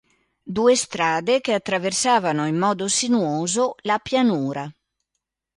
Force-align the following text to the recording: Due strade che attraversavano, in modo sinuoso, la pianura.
Due 0.41 0.73
strade 0.75 1.41
che 1.41 1.53
attraversavano, 1.53 2.47
in 2.47 2.57
modo 2.57 2.87
sinuoso, 2.87 3.75
la 3.83 3.99
pianura. 3.99 4.67